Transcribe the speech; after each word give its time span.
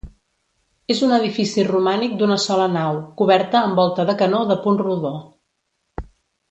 És 0.93 1.01
un 1.07 1.13
edifici 1.17 1.65
romànic 1.67 2.17
d'una 2.23 2.39
sola 2.45 2.67
nau, 2.79 2.97
coberta 3.23 3.63
amb 3.63 3.81
volta 3.83 4.07
de 4.11 4.19
canó 4.23 4.45
de 4.53 4.61
punt 4.67 4.85
rodó. 4.89 5.15